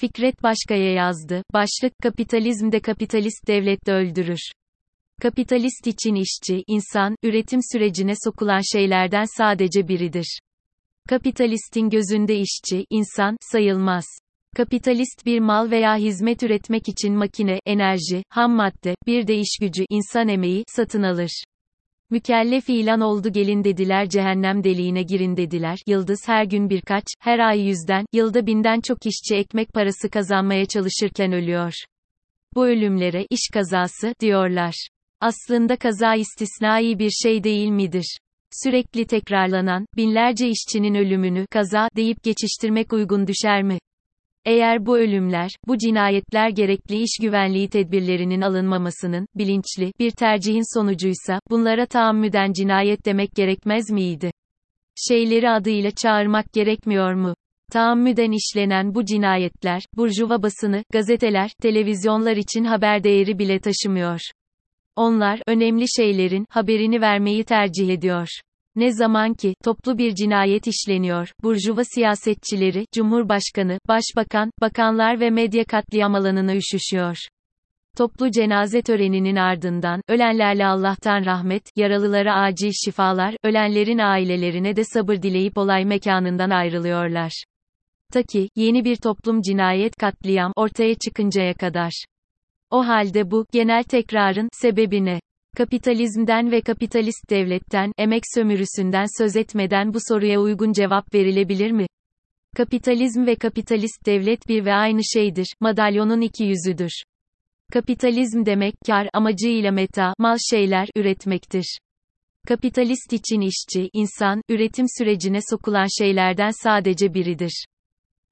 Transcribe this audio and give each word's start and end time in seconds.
Fikret 0.00 0.42
Başkaya 0.42 0.92
yazdı. 0.92 1.42
Başlık 1.52 1.92
Kapitalizmde 2.02 2.80
kapitalist 2.80 3.46
devlet 3.46 3.86
de 3.86 3.92
öldürür. 3.92 4.38
Kapitalist 5.22 5.86
için 5.86 6.14
işçi, 6.14 6.64
insan, 6.66 7.16
üretim 7.22 7.60
sürecine 7.72 8.12
sokulan 8.24 8.60
şeylerden 8.72 9.24
sadece 9.36 9.88
biridir. 9.88 10.40
Kapitalistin 11.08 11.90
gözünde 11.90 12.36
işçi, 12.36 12.84
insan, 12.90 13.36
sayılmaz. 13.52 14.04
Kapitalist 14.56 15.26
bir 15.26 15.40
mal 15.40 15.70
veya 15.70 15.96
hizmet 15.96 16.42
üretmek 16.42 16.88
için 16.88 17.14
makine, 17.14 17.60
enerji, 17.66 18.22
ham 18.28 18.52
madde, 18.52 18.94
bir 19.06 19.26
de 19.26 19.36
iş 19.36 19.58
gücü, 19.60 19.84
insan 19.90 20.28
emeği, 20.28 20.64
satın 20.68 21.02
alır. 21.02 21.44
Mükellef 22.10 22.68
ilan 22.68 23.00
oldu 23.00 23.32
gelin 23.32 23.64
dediler 23.64 24.08
cehennem 24.08 24.64
deliğine 24.64 25.02
girin 25.02 25.36
dediler. 25.36 25.78
Yıldız 25.86 26.20
her 26.26 26.44
gün 26.44 26.70
birkaç, 26.70 27.04
her 27.20 27.38
ay 27.38 27.60
yüzden, 27.60 28.06
yılda 28.12 28.46
binden 28.46 28.80
çok 28.80 29.06
işçi 29.06 29.36
ekmek 29.36 29.72
parası 29.74 30.10
kazanmaya 30.10 30.66
çalışırken 30.66 31.32
ölüyor. 31.32 31.72
Bu 32.54 32.66
ölümlere 32.66 33.26
iş 33.30 33.40
kazası 33.52 34.12
diyorlar. 34.20 34.88
Aslında 35.20 35.76
kaza 35.76 36.14
istisnai 36.14 36.98
bir 36.98 37.10
şey 37.10 37.44
değil 37.44 37.68
midir? 37.68 38.18
Sürekli 38.64 39.06
tekrarlanan, 39.06 39.86
binlerce 39.96 40.48
işçinin 40.48 40.94
ölümünü 40.94 41.46
kaza 41.50 41.88
deyip 41.96 42.22
geçiştirmek 42.22 42.92
uygun 42.92 43.26
düşer 43.26 43.62
mi? 43.62 43.78
Eğer 44.44 44.86
bu 44.86 44.98
ölümler, 44.98 45.50
bu 45.66 45.78
cinayetler 45.78 46.48
gerekli 46.48 46.96
iş 47.02 47.18
güvenliği 47.20 47.68
tedbirlerinin 47.68 48.40
alınmamasının, 48.40 49.26
bilinçli, 49.34 49.92
bir 49.98 50.10
tercihin 50.10 50.78
sonucuysa, 50.78 51.40
bunlara 51.50 51.86
taammüden 51.86 52.52
cinayet 52.52 53.06
demek 53.06 53.34
gerekmez 53.34 53.90
miydi? 53.90 54.30
Şeyleri 54.94 55.50
adıyla 55.50 55.90
çağırmak 55.90 56.52
gerekmiyor 56.52 57.14
mu? 57.14 57.34
Taammüden 57.72 58.32
işlenen 58.32 58.94
bu 58.94 59.04
cinayetler, 59.04 59.82
burjuva 59.96 60.42
basını, 60.42 60.84
gazeteler, 60.92 61.50
televizyonlar 61.62 62.36
için 62.36 62.64
haber 62.64 63.04
değeri 63.04 63.38
bile 63.38 63.60
taşımıyor. 63.60 64.20
Onlar, 64.96 65.40
önemli 65.46 65.84
şeylerin, 65.96 66.46
haberini 66.50 67.00
vermeyi 67.00 67.44
tercih 67.44 67.88
ediyor. 67.88 68.28
Ne 68.78 68.92
zaman 68.92 69.34
ki, 69.34 69.54
toplu 69.64 69.98
bir 69.98 70.14
cinayet 70.14 70.66
işleniyor, 70.66 71.32
burjuva 71.42 71.84
siyasetçileri, 71.84 72.86
cumhurbaşkanı, 72.94 73.78
başbakan, 73.88 74.50
bakanlar 74.60 75.20
ve 75.20 75.30
medya 75.30 75.64
katliam 75.64 76.14
alanına 76.14 76.56
üşüşüyor. 76.56 77.16
Toplu 77.96 78.30
cenaze 78.30 78.82
töreninin 78.82 79.36
ardından, 79.36 80.00
ölenlerle 80.08 80.66
Allah'tan 80.66 81.24
rahmet, 81.24 81.62
yaralılara 81.76 82.34
acil 82.34 82.72
şifalar, 82.84 83.36
ölenlerin 83.44 83.98
ailelerine 83.98 84.76
de 84.76 84.84
sabır 84.84 85.22
dileyip 85.22 85.58
olay 85.58 85.84
mekanından 85.84 86.50
ayrılıyorlar. 86.50 87.44
Ta 88.12 88.22
ki, 88.22 88.48
yeni 88.56 88.84
bir 88.84 88.96
toplum 88.96 89.40
cinayet 89.40 89.96
katliam, 89.96 90.52
ortaya 90.56 90.94
çıkıncaya 90.94 91.54
kadar. 91.54 92.04
O 92.70 92.86
halde 92.86 93.30
bu, 93.30 93.46
genel 93.52 93.82
tekrarın, 93.82 94.48
sebebi 94.52 95.04
ne? 95.04 95.20
Kapitalizmden 95.58 96.50
ve 96.50 96.60
kapitalist 96.60 97.30
devletten, 97.30 97.92
emek 97.98 98.22
sömürüsünden 98.34 99.06
söz 99.18 99.36
etmeden 99.36 99.94
bu 99.94 99.98
soruya 100.08 100.40
uygun 100.40 100.72
cevap 100.72 101.14
verilebilir 101.14 101.70
mi? 101.70 101.86
Kapitalizm 102.56 103.26
ve 103.26 103.36
kapitalist 103.36 104.06
devlet 104.06 104.48
bir 104.48 104.64
ve 104.64 104.74
aynı 104.74 105.00
şeydir, 105.04 105.46
madalyonun 105.60 106.20
iki 106.20 106.44
yüzüdür. 106.44 107.02
Kapitalizm 107.72 108.46
demek, 108.46 108.74
kar 108.86 109.08
amacıyla 109.12 109.72
meta, 109.72 110.14
mal 110.18 110.36
şeyler, 110.50 110.88
üretmektir. 110.96 111.78
Kapitalist 112.48 113.12
için 113.12 113.40
işçi, 113.40 113.90
insan, 113.92 114.42
üretim 114.48 114.86
sürecine 114.98 115.38
sokulan 115.50 115.86
şeylerden 115.98 116.50
sadece 116.62 117.14
biridir. 117.14 117.64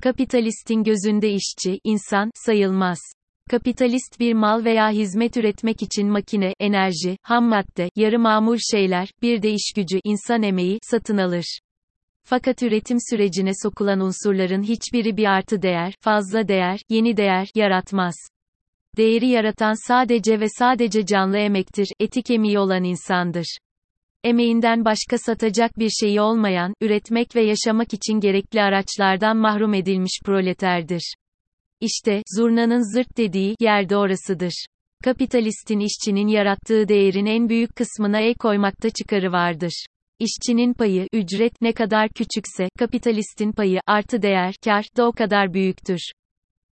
Kapitalistin 0.03 0.85
gözünde 0.85 1.31
işçi, 1.31 1.81
insan, 1.85 2.31
sayılmaz. 2.35 2.99
Kapitalist 3.51 4.21
bir 4.21 4.33
mal 4.33 4.65
veya 4.65 4.91
hizmet 4.91 5.37
üretmek 5.37 5.83
için 5.83 6.09
makine, 6.09 6.55
enerji, 6.61 7.19
ham 7.23 7.45
madde, 7.45 7.91
yarı 7.97 8.19
mamur 8.19 8.59
şeyler, 8.71 9.09
bir 9.23 9.43
de 9.43 9.51
iş 9.51 9.73
gücü, 9.77 10.01
insan 10.05 10.43
emeği, 10.43 10.79
satın 10.83 11.17
alır. 11.17 11.61
Fakat 12.23 12.63
üretim 12.63 12.99
sürecine 13.11 13.51
sokulan 13.63 14.01
unsurların 14.01 14.63
hiçbiri 14.63 15.17
bir 15.17 15.25
artı 15.25 15.63
değer, 15.63 15.95
fazla 16.01 16.49
değer, 16.49 16.81
yeni 16.89 17.17
değer, 17.17 17.49
yaratmaz. 17.55 18.15
Değeri 18.97 19.29
yaratan 19.29 19.89
sadece 19.89 20.41
ve 20.41 20.47
sadece 20.59 21.07
canlı 21.07 21.39
emektir, 21.39 21.89
eti 22.01 22.23
kemiği 22.23 22.59
olan 22.59 22.85
insandır. 22.85 23.57
Emeğinden 24.25 24.85
başka 24.85 25.19
satacak 25.19 25.79
bir 25.79 25.91
şeyi 26.01 26.21
olmayan, 26.21 26.75
üretmek 26.81 27.37
ve 27.37 27.43
yaşamak 27.43 27.95
için 27.95 28.21
gerekli 28.21 28.63
araçlardan 28.63 29.37
mahrum 29.37 29.75
edilmiş 29.75 30.21
proleterdir. 30.25 31.15
İşte, 31.81 32.23
zurnanın 32.37 32.95
zırt 32.95 33.17
dediği, 33.17 33.57
yerde 33.61 33.97
orasıdır. 33.97 34.67
Kapitalistin 35.05 35.81
işçinin 35.81 36.29
yarattığı 36.29 36.89
değerin 36.89 37.27
en 37.27 37.49
büyük 37.49 37.77
kısmına 37.77 38.21
el 38.21 38.35
koymakta 38.35 38.91
çıkarı 38.91 39.33
vardır. 39.33 39.87
İşçinin 40.19 40.75
payı, 40.75 41.09
ücret 41.13 41.63
ne 41.63 41.73
kadar 41.73 42.09
küçükse, 42.09 42.69
kapitalistin 42.79 43.53
payı, 43.53 43.81
artı 43.87 44.23
değer, 44.23 44.55
kar, 44.65 44.85
da 44.97 45.07
o 45.07 45.13
kadar 45.13 45.55
büyüktür. 45.55 46.01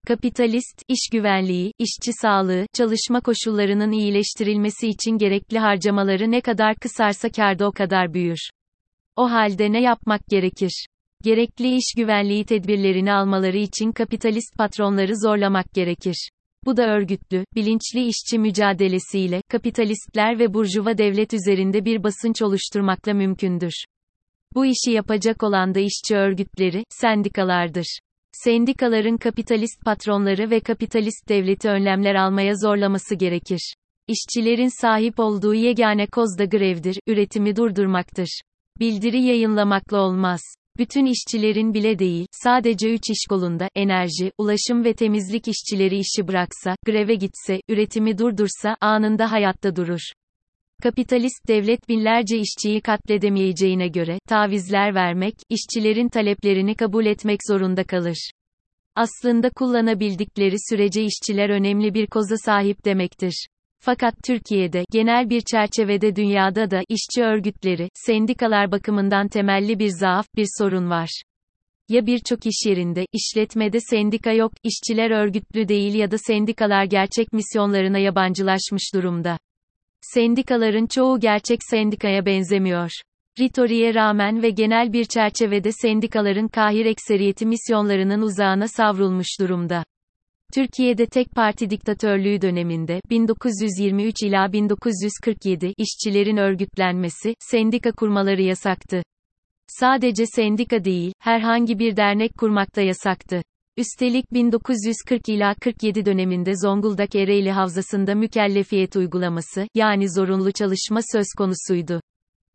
Kapitalist, 0.06 0.82
iş 0.88 1.08
güvenliği, 1.12 1.72
işçi 1.78 2.12
sağlığı, 2.12 2.66
çalışma 2.74 3.20
koşullarının 3.20 3.92
iyileştirilmesi 3.92 4.88
için 4.88 5.19
gerekli 5.19 5.58
harcamaları 5.58 6.30
ne 6.30 6.40
kadar 6.40 6.74
kısarsa 6.74 7.30
kar 7.30 7.58
da 7.58 7.66
o 7.66 7.72
kadar 7.72 8.14
büyür. 8.14 8.50
O 9.16 9.30
halde 9.30 9.72
ne 9.72 9.82
yapmak 9.82 10.26
gerekir? 10.26 10.86
Gerekli 11.22 11.77
iş 11.77 11.94
güvenliği 11.97 12.44
tedbirlerini 12.44 13.12
almaları 13.12 13.56
için 13.56 13.93
kapitalist 13.93 14.56
patronları 14.59 15.16
zorlamak 15.16 15.75
gerekir. 15.75 16.28
Bu 16.65 16.77
da 16.77 16.83
örgütlü, 16.87 17.44
bilinçli 17.55 18.06
işçi 18.06 18.38
mücadelesiyle, 18.38 19.43
kapitalistler 19.49 20.38
ve 20.38 20.55
burjuva 20.55 20.99
devlet 20.99 21.34
üzerinde 21.34 21.84
bir 21.84 22.03
basınç 22.03 22.43
oluşturmakla 22.43 23.15
mümkündür. 23.15 23.84
Bu 24.55 24.66
işi 24.66 24.91
yapacak 24.91 25.43
olan 25.43 25.75
da 25.75 25.81
işçi 25.81 26.16
örgütleri, 26.16 26.84
sendikalardır. 26.88 27.99
Sendikaların 28.32 29.16
kapitalist 29.16 29.84
patronları 29.84 30.50
ve 30.50 30.61
kapitalist 30.61 31.28
devleti 31.28 31.69
önlemler 31.69 32.15
almaya 32.15 32.55
zorlaması 32.55 33.15
gerekir. 33.15 33.75
İşçilerin 34.09 34.81
sahip 34.81 35.15
olduğu 35.19 35.55
yegane 35.55 36.06
koz 36.06 36.38
da 36.38 36.44
grevdir, 36.44 36.99
üretimi 37.06 37.56
durdurmaktır. 37.56 38.41
Bildiri 38.81 39.22
yayınlamakla 39.22 40.00
olmaz. 40.00 40.41
Bütün 40.78 41.06
işçilerin 41.06 41.75
bile 41.75 41.99
değil, 41.99 42.27
sadece 42.33 42.94
3 42.94 43.10
iş 43.10 43.27
kolunda, 43.28 43.69
enerji, 43.75 44.33
ulaşım 44.38 44.84
ve 44.84 44.94
temizlik 44.94 45.49
işçileri 45.49 45.99
işi 45.99 46.28
bıraksa, 46.28 46.77
greve 46.87 47.15
gitse, 47.15 47.60
üretimi 47.69 48.19
durdursa, 48.19 48.77
anında 48.81 49.32
hayatta 49.32 49.77
durur. 49.77 50.00
Kapitalist 50.82 51.49
devlet 51.49 51.88
binlerce 51.88 52.38
işçiyi 52.38 52.81
katledemeyeceğine 52.81 53.88
göre, 53.88 54.19
tavizler 54.28 54.94
vermek, 54.94 55.34
işçilerin 55.49 56.09
taleplerini 56.09 56.75
kabul 56.75 57.06
etmek 57.06 57.41
zorunda 57.49 57.84
kalır. 57.84 58.31
Aslında 58.94 59.50
kullanabildikleri 59.50 60.56
sürece 60.71 61.05
işçiler 61.05 61.50
önemli 61.50 61.94
bir 61.94 62.06
koza 62.06 62.37
sahip 62.37 62.84
demektir. 62.84 63.47
Fakat 63.84 64.15
Türkiye'de, 64.25 64.84
genel 64.91 65.31
bir 65.31 65.41
çerçevede 65.41 66.16
dünyada 66.16 66.70
da, 66.70 66.82
işçi 66.88 67.22
örgütleri, 67.22 67.88
sendikalar 67.94 68.72
bakımından 68.72 69.28
temelli 69.28 69.78
bir 69.78 69.88
zaaf, 69.88 70.26
bir 70.37 70.47
sorun 70.59 70.91
var. 70.91 71.22
Ya 71.88 72.06
birçok 72.06 72.47
iş 72.47 72.66
yerinde, 72.66 73.06
işletmede 73.12 73.81
sendika 73.81 74.32
yok, 74.32 74.53
işçiler 74.62 75.10
örgütlü 75.10 75.69
değil 75.69 75.94
ya 75.94 76.10
da 76.10 76.19
sendikalar 76.19 76.84
gerçek 76.84 77.32
misyonlarına 77.32 77.98
yabancılaşmış 77.98 78.94
durumda. 78.94 79.38
Sendikaların 80.00 80.87
çoğu 80.87 81.20
gerçek 81.20 81.59
sendikaya 81.70 82.26
benzemiyor. 82.26 82.91
Ritoriye 83.41 83.94
rağmen 83.94 84.43
ve 84.43 84.50
genel 84.50 84.93
bir 84.93 85.04
çerçevede 85.04 85.72
sendikaların 85.72 86.49
kahir 86.49 86.87
ekseriyeti 86.87 87.47
misyonlarının 87.47 88.22
uzağına 88.22 88.69
savrulmuş 88.69 89.41
durumda. 89.41 89.84
Türkiye'de 90.54 91.06
tek 91.06 91.31
parti 91.31 91.70
diktatörlüğü 91.70 92.40
döneminde 92.43 93.00
1923 93.10 94.22
ila 94.22 94.52
1947 94.52 95.75
işçilerin 95.78 96.37
örgütlenmesi, 96.37 97.34
sendika 97.40 97.93
kurmaları 97.93 98.43
yasaktı. 98.43 99.02
Sadece 99.69 100.26
sendika 100.26 100.84
değil, 100.84 101.12
herhangi 101.20 101.78
bir 101.78 101.96
dernek 101.96 102.38
kurmak 102.38 102.76
da 102.76 102.81
yasaktı. 102.81 103.43
Üstelik 103.76 104.32
1940 104.32 105.28
ila 105.28 105.54
47 105.54 106.04
döneminde 106.04 106.52
Zonguldak 106.56 107.14
Ereğli 107.14 107.50
Havzası'nda 107.50 108.14
mükellefiyet 108.14 108.96
uygulaması, 108.96 109.66
yani 109.75 110.10
zorunlu 110.10 110.52
çalışma 110.52 111.00
söz 111.12 111.26
konusuydu. 111.38 112.00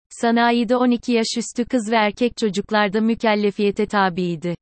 Sanayide 0.10 0.76
12 0.76 1.12
yaş 1.12 1.28
üstü 1.38 1.66
kız 1.66 1.92
ve 1.92 1.96
erkek 1.96 2.38
çocuklar 2.38 2.94
da 2.94 3.02
mükellefiyete 3.02 3.86
tabiydi. 3.86 4.56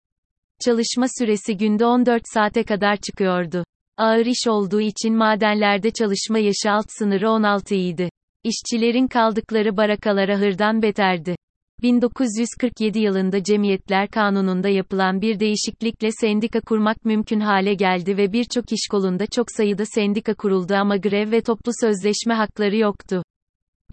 Çalışma 0.65 1.05
süresi 1.19 1.57
günde 1.57 1.85
14 1.85 2.21
saate 2.33 2.63
kadar 2.63 2.97
çıkıyordu. 2.97 3.63
Ağır 3.97 4.25
iş 4.25 4.47
olduğu 4.47 4.81
için 4.81 5.15
madenlerde 5.15 5.91
çalışma 5.91 6.39
yaşı 6.39 6.71
alt 6.71 6.85
sınırı 6.89 7.29
16 7.29 7.75
idi. 7.75 8.09
İşçilerin 8.43 9.07
kaldıkları 9.07 9.77
barakalara 9.77 10.39
hırdan 10.39 10.81
beterdi. 10.81 11.35
1947 11.81 12.99
yılında 12.99 13.43
Cemiyetler 13.43 14.07
Kanunu'nda 14.07 14.69
yapılan 14.69 15.21
bir 15.21 15.39
değişiklikle 15.39 16.09
sendika 16.11 16.61
kurmak 16.61 17.05
mümkün 17.05 17.39
hale 17.39 17.73
geldi 17.73 18.17
ve 18.17 18.33
birçok 18.33 18.71
iş 18.71 18.87
kolunda 18.91 19.25
çok 19.27 19.45
sayıda 19.57 19.85
sendika 19.85 20.33
kuruldu 20.33 20.73
ama 20.73 20.97
grev 20.97 21.31
ve 21.31 21.41
toplu 21.41 21.71
sözleşme 21.81 22.33
hakları 22.33 22.77
yoktu. 22.77 23.23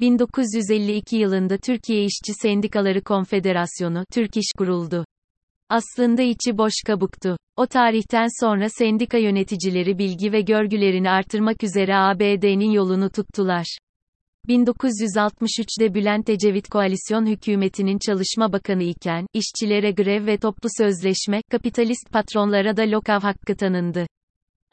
1952 0.00 1.16
yılında 1.16 1.56
Türkiye 1.56 2.04
İşçi 2.04 2.34
Sendikaları 2.34 3.02
Konfederasyonu 3.02 4.04
Türk 4.12 4.36
İş 4.36 4.52
kuruldu. 4.58 5.04
Aslında 5.72 6.22
içi 6.22 6.58
boş 6.58 6.72
kabuktu. 6.86 7.36
O 7.56 7.66
tarihten 7.66 8.26
sonra 8.40 8.68
sendika 8.68 9.18
yöneticileri 9.18 9.98
bilgi 9.98 10.32
ve 10.32 10.40
görgülerini 10.40 11.10
artırmak 11.10 11.64
üzere 11.64 11.96
ABD'nin 11.96 12.70
yolunu 12.70 13.10
tuttular. 13.10 13.78
1963'de 14.48 15.94
Bülent 15.94 16.30
Ecevit 16.30 16.68
koalisyon 16.68 17.26
hükümetinin 17.26 17.98
çalışma 17.98 18.52
bakanı 18.52 18.82
iken, 18.82 19.26
işçilere 19.34 19.90
grev 19.90 20.26
ve 20.26 20.36
toplu 20.36 20.68
sözleşme, 20.78 21.42
kapitalist 21.50 22.12
patronlara 22.12 22.76
da 22.76 22.82
lokav 22.82 23.20
hakkı 23.20 23.56
tanındı. 23.56 24.06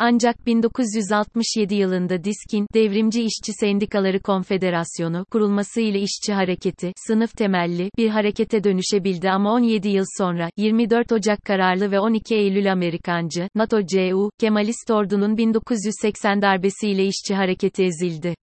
Ancak 0.01 0.45
1967 0.45 1.75
yılında 1.75 2.23
DİSK'in, 2.23 2.67
Devrimci 2.73 3.21
İşçi 3.21 3.53
Sendikaları 3.53 4.19
Konfederasyonu, 4.19 5.25
kurulması 5.31 5.81
ile 5.81 5.99
işçi 5.99 6.33
hareketi, 6.33 6.91
sınıf 7.07 7.37
temelli, 7.37 7.89
bir 7.97 8.09
harekete 8.09 8.63
dönüşebildi 8.63 9.29
ama 9.29 9.53
17 9.53 9.89
yıl 9.89 10.05
sonra, 10.17 10.49
24 10.57 11.11
Ocak 11.11 11.39
kararlı 11.45 11.91
ve 11.91 11.99
12 11.99 12.35
Eylül 12.35 12.71
Amerikancı, 12.71 13.47
NATO-CU, 13.55 14.29
Kemalist 14.39 14.91
ordunun 14.91 15.37
1980 15.37 16.41
darbesiyle 16.41 17.05
işçi 17.05 17.35
hareketi 17.35 17.83
ezildi. 17.83 18.35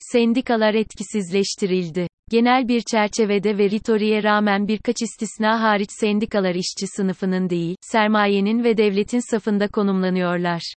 Sendikalar 0.00 0.74
etkisizleştirildi. 0.74 2.06
Genel 2.30 2.68
bir 2.68 2.82
çerçevede 2.90 3.58
ve 3.58 3.70
ritoriğe 3.70 4.22
rağmen 4.22 4.68
birkaç 4.68 4.96
istisna 5.02 5.62
hariç 5.62 5.90
sendikalar 6.00 6.54
işçi 6.54 6.86
sınıfının 6.96 7.50
değil, 7.50 7.76
sermayenin 7.80 8.64
ve 8.64 8.76
devletin 8.76 9.30
safında 9.30 9.68
konumlanıyorlar. 9.68 10.74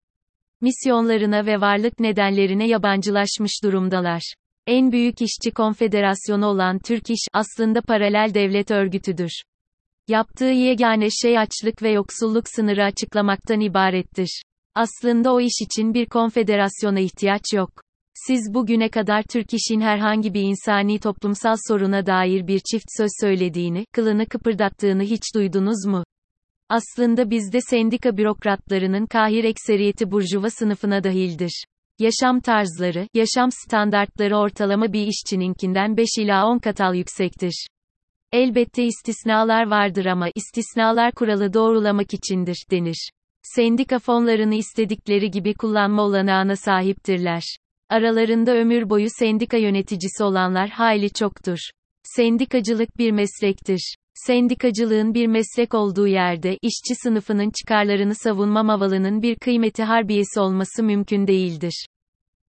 Misyonlarına 0.61 1.45
ve 1.45 1.61
varlık 1.61 1.99
nedenlerine 1.99 2.67
yabancılaşmış 2.67 3.51
durumdalar. 3.63 4.33
En 4.67 4.91
büyük 4.91 5.21
işçi 5.21 5.51
konfederasyonu 5.51 6.45
olan 6.45 6.79
Türk 6.79 7.09
İş, 7.09 7.27
aslında 7.33 7.81
paralel 7.81 8.31
devlet 8.33 8.71
örgütüdür. 8.71 9.41
Yaptığı 10.07 10.45
yegane 10.45 11.09
şey 11.09 11.39
açlık 11.39 11.83
ve 11.83 11.91
yoksulluk 11.91 12.49
sınırı 12.49 12.83
açıklamaktan 12.83 13.59
ibarettir. 13.59 14.41
Aslında 14.75 15.33
o 15.33 15.41
iş 15.41 15.61
için 15.61 15.93
bir 15.93 16.05
konfederasyona 16.05 16.99
ihtiyaç 16.99 17.53
yok. 17.53 17.71
Siz 18.27 18.53
bugüne 18.53 18.89
kadar 18.89 19.23
Türk 19.23 19.53
işin 19.53 19.81
herhangi 19.81 20.33
bir 20.33 20.41
insani 20.41 20.99
toplumsal 20.99 21.55
soruna 21.67 22.05
dair 22.05 22.47
bir 22.47 22.59
çift 22.59 22.85
söz 22.97 23.11
söylediğini, 23.21 23.85
kılını 23.91 24.25
kıpırdattığını 24.25 25.03
hiç 25.03 25.35
duydunuz 25.35 25.85
mu? 25.85 26.03
Aslında 26.71 27.29
bizde 27.29 27.61
sendika 27.61 28.17
bürokratlarının 28.17 29.05
kahir 29.05 29.43
ekseriyeti 29.43 30.11
burjuva 30.11 30.49
sınıfına 30.49 31.03
dahildir. 31.03 31.65
Yaşam 31.99 32.39
tarzları, 32.39 33.07
yaşam 33.13 33.49
standartları 33.51 34.37
ortalama 34.37 34.93
bir 34.93 35.07
işçininkinden 35.07 35.97
5 35.97 36.07
ila 36.19 36.47
10 36.47 36.59
katal 36.59 36.95
yüksektir. 36.95 37.67
Elbette 38.31 38.83
istisnalar 38.83 39.67
vardır 39.67 40.05
ama 40.05 40.27
istisnalar 40.35 41.11
kuralı 41.11 41.53
doğrulamak 41.53 42.13
içindir 42.13 42.65
denir. 42.71 43.09
Sendika 43.43 43.99
fonlarını 43.99 44.55
istedikleri 44.55 45.31
gibi 45.31 45.53
kullanma 45.53 46.01
olanağına 46.01 46.55
sahiptirler. 46.55 47.43
Aralarında 47.89 48.51
ömür 48.51 48.89
boyu 48.89 49.07
sendika 49.09 49.57
yöneticisi 49.57 50.23
olanlar 50.23 50.69
hayli 50.69 51.09
çoktur. 51.09 51.59
Sendikacılık 52.03 52.97
bir 52.97 53.11
meslektir. 53.11 53.95
Sendikacılığın 54.13 55.13
bir 55.13 55.27
meslek 55.27 55.73
olduğu 55.73 56.07
yerde, 56.07 56.57
işçi 56.61 56.95
sınıfının 57.03 57.51
çıkarlarını 57.59 58.15
savunma 58.15 58.63
mavalının 58.63 59.21
bir 59.21 59.35
kıymeti 59.35 59.83
harbiyesi 59.83 60.39
olması 60.39 60.83
mümkün 60.83 61.27
değildir. 61.27 61.85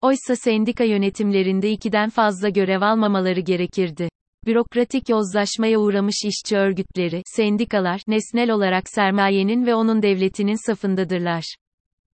Oysa 0.01 0.35
sendika 0.35 0.83
yönetimlerinde 0.83 1.71
ikiden 1.71 2.09
fazla 2.09 2.49
görev 2.49 2.81
almamaları 2.81 3.39
gerekirdi. 3.39 4.09
Bürokratik 4.45 5.09
yozlaşmaya 5.09 5.79
uğramış 5.79 6.15
işçi 6.25 6.57
örgütleri, 6.57 7.21
sendikalar, 7.25 8.01
nesnel 8.07 8.51
olarak 8.51 8.89
sermayenin 8.89 9.65
ve 9.65 9.75
onun 9.75 10.01
devletinin 10.01 10.67
safındadırlar. 10.67 11.55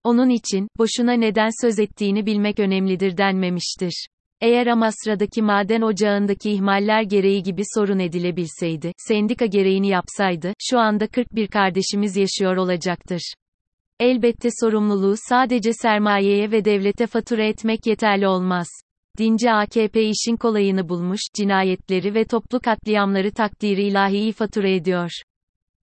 Onun 0.04 0.30
için, 0.30 0.68
boşuna 0.78 1.14
neden 1.14 1.50
söz 1.66 1.80
ettiğini 1.80 2.26
bilmek 2.26 2.60
önemlidir 2.60 3.18
denmemiştir. 3.18 4.08
Eğer 4.42 4.68
Amasra'daki 4.68 5.42
maden 5.42 5.82
ocağındaki 5.82 6.52
ihmaller 6.52 7.02
gereği 7.02 7.44
gibi 7.44 7.62
sorun 7.76 8.00
edilebilseydi, 8.00 8.92
sendika 8.98 9.46
gereğini 9.46 9.88
yapsaydı, 9.88 10.54
şu 10.62 10.80
anda 10.80 11.08
41 11.08 11.48
kardeşimiz 11.48 12.18
yaşıyor 12.18 12.58
olacaktır. 12.58 13.34
Elbette 14.00 14.50
sorumluluğu 14.62 15.16
sadece 15.18 15.74
sermayeye 15.74 16.52
ve 16.52 16.66
devlete 16.66 17.08
fatura 17.08 17.44
etmek 17.44 17.86
yeterli 17.86 18.28
olmaz. 18.28 18.68
Dinci 19.18 19.52
AKP 19.52 20.04
işin 20.04 20.36
kolayını 20.36 20.90
bulmuş, 20.90 21.22
cinayetleri 21.34 22.14
ve 22.16 22.26
toplu 22.26 22.60
katliamları 22.60 23.32
takdiri 23.32 23.84
ilahiyi 23.84 24.32
fatura 24.32 24.70
ediyor. 24.70 25.12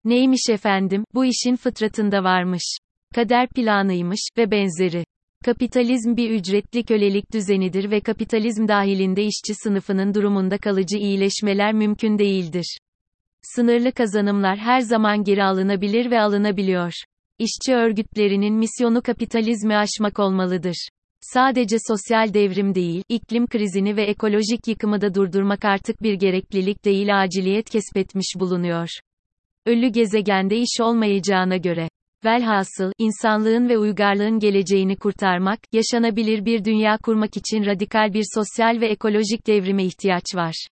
Neymiş 0.05 0.49
efendim, 0.51 1.05
bu 1.15 1.25
işin 1.25 1.57
fıtratında 1.57 2.25
varmış. 2.25 2.77
Kader 3.15 3.49
planıymış 3.49 4.21
ve 4.39 4.51
benzeri. 4.51 5.05
Kapitalizm 5.45 6.17
bir 6.17 6.31
ücretli 6.31 6.85
kölelik 6.85 7.33
düzenidir 7.33 7.91
ve 7.91 8.01
kapitalizm 8.01 8.69
dahilinde 8.69 9.25
işçi 9.25 9.55
sınıfının 9.55 10.15
durumunda 10.15 10.59
kalıcı 10.59 10.99
iyileşmeler 10.99 11.73
mümkün 11.73 12.19
değildir. 12.19 12.79
Sınırlı 13.43 13.93
kazanımlar 13.93 14.59
her 14.59 14.81
zaman 14.81 15.25
geri 15.25 15.45
alınabilir 15.45 16.11
ve 16.11 16.21
alınabiliyor. 16.21 16.93
İşçi 17.39 17.75
örgütlerinin 17.75 18.55
misyonu 18.55 19.03
kapitalizmi 19.03 19.77
aşmak 19.77 20.19
olmalıdır. 20.19 20.89
Sadece 21.21 21.77
sosyal 21.89 22.35
devrim 22.35 22.75
değil, 22.75 23.03
iklim 23.09 23.47
krizini 23.47 23.97
ve 23.97 24.03
ekolojik 24.03 24.69
yıkımı 24.69 25.01
da 25.01 25.15
durdurmak 25.15 25.65
artık 25.65 26.03
bir 26.03 26.15
gereklilik 26.15 26.85
değil 26.85 27.23
aciliyet 27.23 27.71
kesbetmiş 27.71 28.35
bulunuyor. 28.41 28.89
Ölü 29.67 29.89
gezegende 29.89 30.57
iş 30.57 30.81
olmayacağına 30.81 31.57
göre 31.57 31.89
Velhasıl, 32.25 32.93
insanlığın 32.99 33.69
ve 33.69 33.79
uygarlığın 33.79 34.39
geleceğini 34.39 34.97
kurtarmak, 34.97 35.59
yaşanabilir 35.73 36.45
bir 36.45 36.65
dünya 36.65 36.99
kurmak 37.03 37.37
için 37.37 37.67
radikal 37.67 38.15
bir 38.15 38.25
sosyal 38.35 38.81
ve 38.81 38.87
ekolojik 38.87 39.47
devrime 39.47 39.85
ihtiyaç 39.85 40.25
var. 40.35 40.67